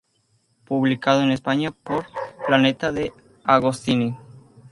[0.65, 2.07] Publicado en España por
[2.47, 4.17] Planeta deAgostini.